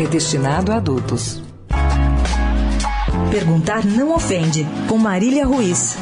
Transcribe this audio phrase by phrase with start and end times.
[0.00, 1.42] é destinado a adultos.
[3.30, 5.94] Perguntar não ofende, com Marília Ruiz.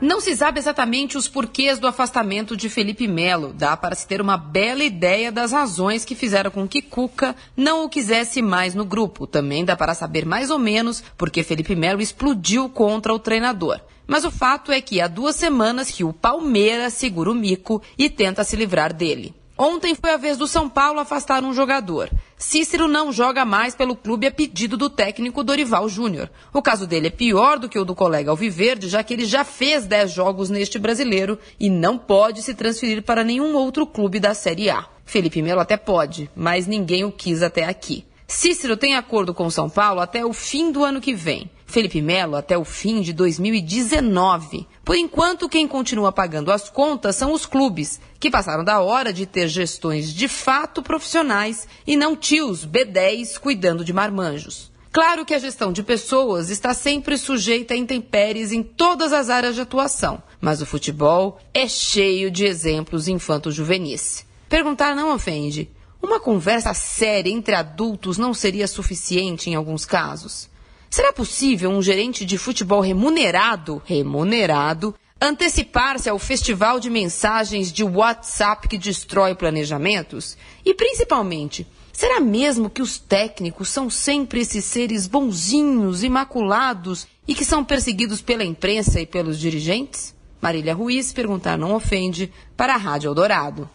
[0.00, 3.52] Não se sabe exatamente os porquês do afastamento de Felipe Melo.
[3.52, 7.84] Dá para se ter uma bela ideia das razões que fizeram com que Cuca não
[7.84, 9.26] o quisesse mais no grupo.
[9.26, 13.80] Também dá para saber mais ou menos porque Felipe Melo explodiu contra o treinador.
[14.06, 18.08] Mas o fato é que há duas semanas que o Palmeiras segura o mico e
[18.08, 19.34] tenta se livrar dele.
[19.56, 22.10] Ontem foi a vez do São Paulo afastar um jogador.
[22.36, 26.28] Cícero não joga mais pelo clube a pedido do técnico Dorival Júnior.
[26.52, 29.44] O caso dele é pior do que o do colega Alviverde, já que ele já
[29.44, 34.34] fez 10 jogos neste brasileiro e não pode se transferir para nenhum outro clube da
[34.34, 34.86] Série A.
[35.04, 38.04] Felipe Melo até pode, mas ninguém o quis até aqui.
[38.26, 41.50] Cícero tem acordo com São Paulo até o fim do ano que vem.
[41.66, 44.66] Felipe Melo até o fim de 2019.
[44.84, 49.26] Por enquanto, quem continua pagando as contas são os clubes, que passaram da hora de
[49.26, 54.72] ter gestões de fato profissionais e não tios B10 cuidando de marmanjos.
[54.92, 59.56] Claro que a gestão de pessoas está sempre sujeita a intempéries em todas as áreas
[59.56, 64.24] de atuação, mas o futebol é cheio de exemplos infanto-juvenis.
[64.48, 65.68] Perguntar não ofende.
[66.04, 70.50] Uma conversa séria entre adultos não seria suficiente em alguns casos?
[70.90, 78.68] Será possível um gerente de futebol remunerado, remunerado, antecipar-se ao festival de mensagens de WhatsApp
[78.68, 80.36] que destrói planejamentos?
[80.62, 87.46] E principalmente, será mesmo que os técnicos são sempre esses seres bonzinhos, imaculados e que
[87.46, 90.14] são perseguidos pela imprensa e pelos dirigentes?
[90.38, 93.70] Marília Ruiz perguntar não ofende para a Rádio Eldorado.